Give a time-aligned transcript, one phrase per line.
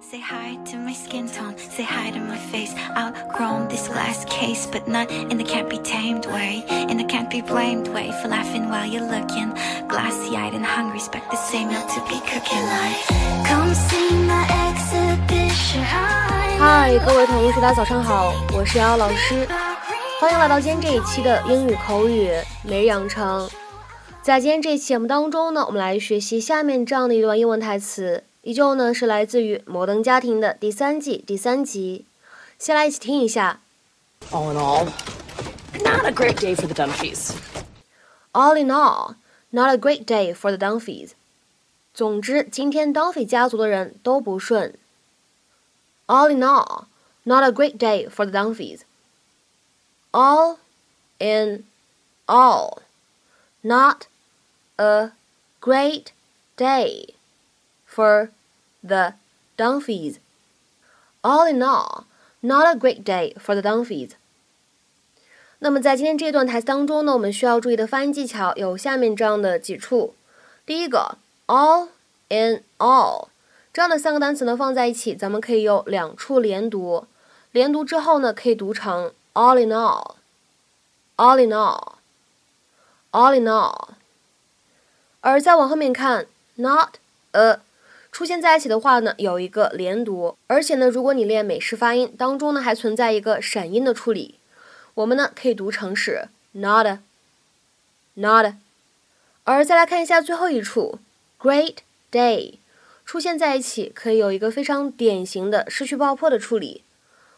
[0.00, 2.74] Say hi to my skin tone, say hi to my face.
[2.96, 7.30] Outgrown this glass case, but not in the can't be tamed way, in the can't
[7.30, 9.52] be blamed way for laughing while you're looking.
[9.88, 13.06] Glassy eyed and hungry, expect the same meal to be cooking like.
[13.48, 15.82] Come see my exhibition.
[16.58, 19.46] 嗨，各位同学，大家早上好，我是瑶瑶老师，
[20.20, 22.30] 欢迎来到今天这一期的英语口语
[22.62, 23.48] 每日养成。
[24.22, 28.24] 在今天这期节目当中呢，我们来学习下面这样的一段英文台词。
[28.45, 32.05] 依旧呢是来自于《摩登家庭》的第三季第三集，
[32.57, 33.59] 先来一起听一下。
[34.31, 34.85] All in all,
[35.83, 37.31] not a great day for the Dunphys.
[38.33, 39.15] All in all,
[39.49, 41.11] not a great day for the Dunphys.
[41.93, 44.75] 总之，今天 Dunphy 家族的人都不顺。
[46.07, 46.85] All in all,
[47.23, 48.81] not a great day for the Dunphys.
[50.11, 50.57] All
[51.19, 51.65] in
[52.25, 52.79] all,
[53.61, 54.07] not
[54.77, 55.11] a
[55.59, 56.07] great
[56.57, 57.13] day
[57.87, 58.29] for
[58.85, 59.13] the
[59.57, 60.17] Dunphys.
[61.21, 62.05] All in all,
[62.39, 64.11] not a great day for the Dunphys.
[65.59, 70.15] 那么在今天这段台词当中呢，我们需要注意的发音技巧有下面这样的几处。
[70.65, 71.89] 第一个，all
[72.29, 73.27] in all
[73.71, 77.05] 这样的三个单词呢放在一起，咱们可以有两处连读。
[77.51, 83.89] 连读之后呢，可以读成 all in all，all in all，all in all。
[85.19, 86.95] 而再往后面看，not
[87.33, 87.59] a
[88.16, 94.36] 出现在一起的话呢，有一个连读，而且呢，如果你练美式发音当中呢，还存在一个闪音的处理，
[94.94, 98.54] 我们呢可以读成是 not，not。
[99.44, 100.98] 而再来看一下最后一处
[101.38, 101.74] ，great
[102.10, 102.54] day，
[103.04, 106.84] 出现在一起可以有一个非常典型的失去爆破的处理，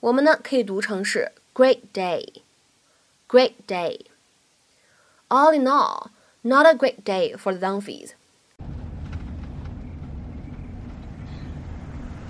[0.00, 4.00] 我们呢可以读成是 great day，great day。
[5.28, 6.06] All in all,
[6.40, 8.12] not a great day for the Dunphys.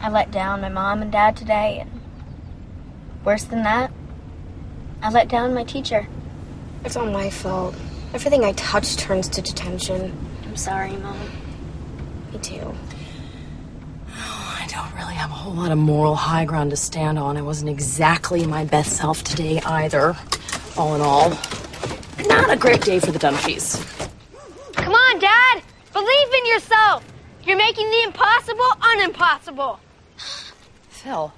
[0.03, 2.01] I let down my mom and dad today, and
[3.25, 3.93] worse than that,
[5.01, 6.09] I let down my teacher.
[6.85, 7.77] It's all my fault.
[8.13, 10.13] Everything I touch turns to detention.
[10.45, 11.17] I'm sorry, Mom.
[12.33, 12.75] Me too.
[14.09, 17.37] Oh, I don't really have a whole lot of moral high ground to stand on.
[17.37, 20.17] I wasn't exactly my best self today either.
[20.77, 21.31] All in all,
[22.27, 23.79] not a great day for the Dunphys.
[24.75, 25.63] Come on, Dad!
[25.93, 27.05] Believe in yourself!
[27.45, 29.79] You're making the impossible unimpossible.
[31.03, 31.33] Phil.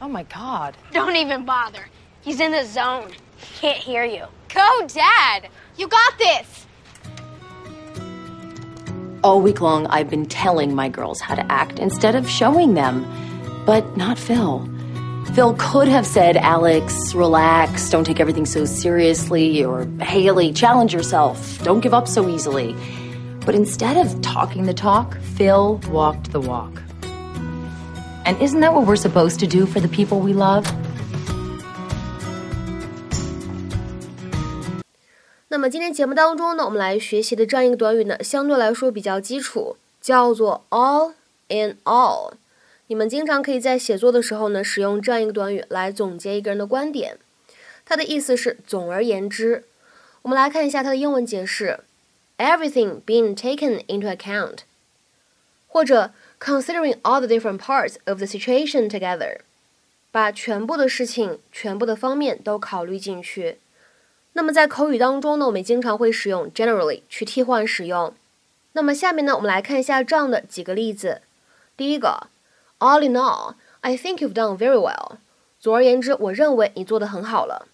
[0.00, 0.76] Oh my god.
[0.92, 1.88] Don't even bother.
[2.20, 3.10] He's in the zone.
[3.36, 4.26] He can't hear you.
[4.54, 5.48] Go, Dad!
[5.76, 6.66] You got this!
[9.24, 13.04] All week long, I've been telling my girls how to act instead of showing them.
[13.66, 14.68] But not Phil.
[15.34, 21.60] Phil could have said, Alex, relax, don't take everything so seriously, or Haley, challenge yourself,
[21.64, 22.76] don't give up so easily.
[23.44, 26.80] But instead of talking the talk, Phil walked the walk.
[28.26, 30.66] And isn't that what we're supposed to do for the people we love?
[35.46, 41.12] 那么今天节目当中呢，我们来学习的这样一个短语呢，相对来说比较基础，叫做 all
[41.46, 42.32] in all。
[42.88, 47.18] 你们经常可以在写作的时候呢，使用这样一个短语来总结一个人的观点。
[47.84, 49.62] 它的意思是总而言之。
[50.22, 51.78] 我们来看一下它的英文解释
[52.38, 54.58] ：everything being taken into account，
[55.68, 59.38] 或者 considering all the different parts of the situation together，
[60.10, 63.58] 把全部的事情、全部的方面都考虑进去。
[64.32, 68.14] 那么在口语当中呢，我们经常会使用 generally 去替换使用。
[68.72, 71.22] 那么下面呢，我们来看一下这样的几个例子。
[71.76, 72.28] 第一个
[72.78, 75.16] ，All in all, I think you've done very well。
[75.58, 77.66] 总而言之，我认为你做得很好了。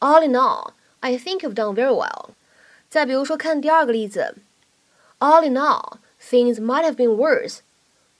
[0.00, 2.30] All in all, I think you've done very well。
[2.90, 4.34] 再比如说，看第二个例子
[5.18, 5.94] ，All in all,
[6.28, 7.58] things might have been worse。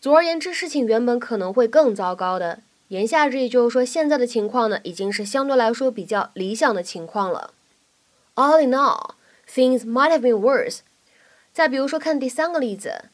[0.01, 2.61] 总而言之，事情原本可能会更糟糕的。
[2.89, 7.55] 言下之意就是说，现在的情况呢，已经是相对来说比较理想的情况了。
[8.35, 9.13] All in all,
[9.49, 10.81] things might have been worse。
[11.53, 13.07] 再比如说，看第三个例子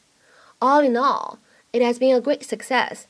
[0.59, 1.37] ，All in all,
[1.71, 3.03] it has been a great success。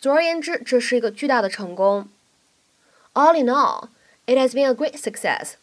[0.00, 2.08] 总而言之，这是一个巨大的成功。
[3.14, 3.88] All in all,
[4.26, 5.54] it has been a great success。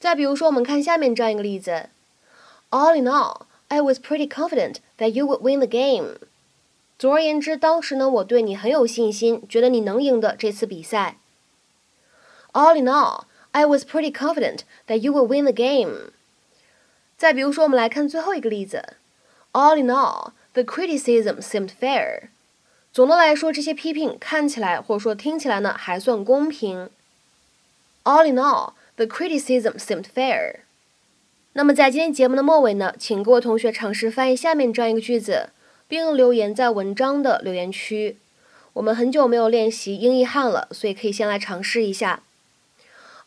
[0.00, 1.90] 再比如说，我们看下面这样一个例子
[2.70, 6.17] ，All in all, I was pretty confident that you would win the game。
[6.99, 11.17] 总而言之，当时呢，我对你很有信心，觉得你能赢的这次比赛。
[12.53, 16.11] All in all, I was pretty confident that you will win the game。
[17.17, 18.95] 再比如说，我们来看最后一个例子。
[19.53, 22.29] All in all, the criticism seemed fair。
[22.91, 26.89] 总的来说，这些批评看起来或者说听起来呢，还算公平。
[28.03, 30.61] All in all, the criticism seemed fair。
[31.57, 35.49] 那么在今天节目的末尾呢，请各位同学尝试翻译下面这样一个句子。
[35.87, 38.17] 并留言在文章的留言区。
[38.73, 42.23] 我们很久没有练习英译汉了，所以可以先来尝试一下。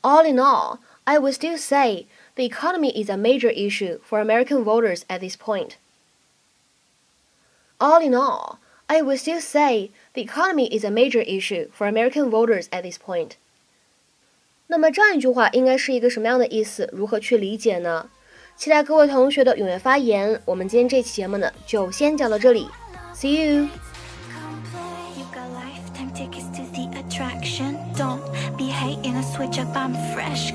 [0.00, 4.64] All in all, I would still say the economy is a major issue for American
[4.64, 5.75] voters at this point.
[7.78, 8.56] All in all,
[8.87, 12.98] I would still say the economy is a major issue for American voters at this
[12.98, 13.32] point.
[14.66, 16.90] 那么这样一句话应该是一个什么样的意思？
[16.93, 18.10] 如何去理解呢？
[18.61, 20.39] 期待各位同学的踊跃发言。
[20.45, 22.69] 我们今天这期节目呢，就先讲到这里。
[23.15, 23.67] See you.
[27.97, 28.21] Don't
[28.55, 29.75] be hating a switch up.
[29.75, 30.51] I'm fresh,